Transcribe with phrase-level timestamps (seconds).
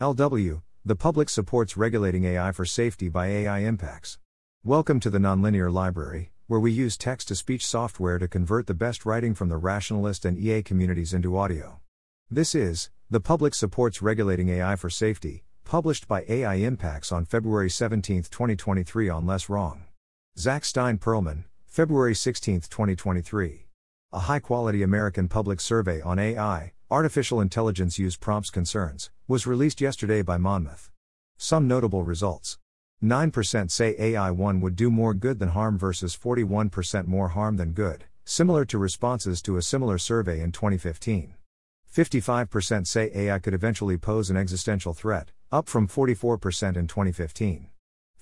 [0.00, 4.18] LW, the public supports regulating AI for safety by AI impacts.
[4.64, 8.74] Welcome to the Nonlinear Library, where we use text to speech software to convert the
[8.74, 11.80] best writing from the rationalist and EA communities into audio.
[12.28, 17.70] This is The Public Supports Regulating AI for Safety, published by AI Impacts on February
[17.70, 19.84] 17, 2023 on Less Wrong.
[20.36, 23.68] Zach Stein Perlman, February 16, 2023.
[24.12, 29.80] A high quality American public survey on AI, Artificial Intelligence Use Prompts Concerns, was released
[29.80, 30.90] yesterday by Monmouth.
[31.38, 32.58] Some notable results
[33.02, 37.72] 9% say AI 1 would do more good than harm versus 41% more harm than
[37.72, 41.34] good, similar to responses to a similar survey in 2015.
[41.90, 47.70] 55% say AI could eventually pose an existential threat, up from 44% in 2015.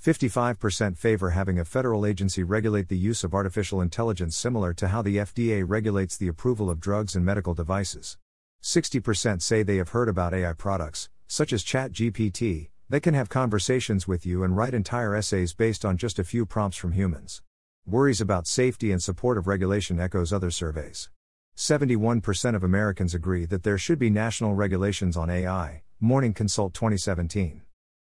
[0.00, 5.02] 55% favor having a federal agency regulate the use of artificial intelligence similar to how
[5.02, 8.18] the FDA regulates the approval of drugs and medical devices.
[8.62, 14.06] 60% say they have heard about AI products, such as ChatGPT, that can have conversations
[14.06, 17.42] with you and write entire essays based on just a few prompts from humans.
[17.86, 21.10] Worries about safety and support of regulation echoes other surveys.
[21.56, 27.62] 71% of Americans agree that there should be national regulations on AI, Morning Consult 2017.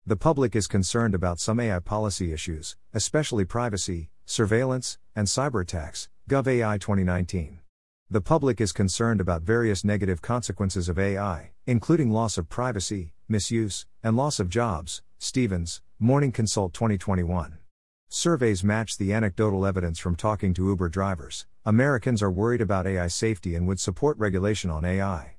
[0.06, 6.08] The public is concerned about some AI policy issues, especially privacy, surveillance, and cyber attacks,
[6.28, 7.58] GovAI 2019.
[8.14, 13.86] The public is concerned about various negative consequences of AI, including loss of privacy, misuse,
[14.04, 15.02] and loss of jobs.
[15.18, 17.58] Stevens, Morning Consult 2021.
[18.08, 21.46] Surveys match the anecdotal evidence from talking to Uber drivers.
[21.64, 25.34] Americans are worried about AI safety and would support regulation on AI.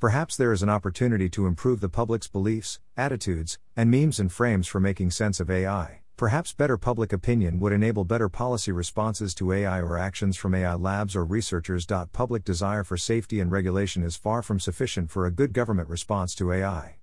[0.00, 4.66] Perhaps there is an opportunity to improve the public's beliefs, attitudes, and memes and frames
[4.66, 6.03] for making sense of AI.
[6.24, 10.72] Perhaps better public opinion would enable better policy responses to AI or actions from AI
[10.72, 11.84] labs or researchers.
[12.14, 16.34] Public desire for safety and regulation is far from sufficient for a good government response
[16.36, 16.96] to AI.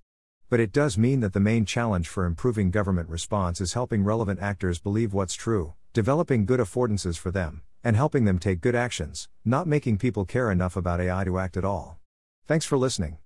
[0.50, 4.40] But it does mean that the main challenge for improving government response is helping relevant
[4.42, 9.28] actors believe what's true, developing good affordances for them, and helping them take good actions,
[9.44, 12.00] not making people care enough about AI to act at all.
[12.48, 13.18] Thanks for listening.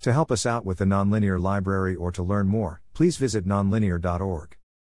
[0.00, 4.56] To help us out with the Nonlinear Library or to learn more, please visit nonlinear.org.